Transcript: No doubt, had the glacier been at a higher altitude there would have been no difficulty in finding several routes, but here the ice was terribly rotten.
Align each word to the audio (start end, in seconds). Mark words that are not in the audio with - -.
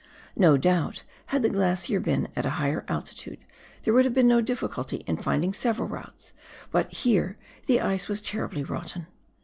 No 0.35 0.57
doubt, 0.57 1.03
had 1.27 1.43
the 1.43 1.49
glacier 1.49 1.99
been 1.99 2.27
at 2.35 2.43
a 2.47 2.57
higher 2.57 2.83
altitude 2.87 3.37
there 3.83 3.93
would 3.93 4.03
have 4.03 4.15
been 4.15 4.27
no 4.27 4.41
difficulty 4.41 5.03
in 5.05 5.17
finding 5.17 5.53
several 5.53 5.87
routes, 5.87 6.33
but 6.71 6.91
here 6.91 7.37
the 7.67 7.79
ice 7.81 8.09
was 8.09 8.19
terribly 8.19 8.63
rotten. 8.63 9.05